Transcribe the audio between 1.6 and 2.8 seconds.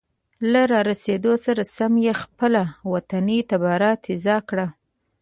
سم یې خپله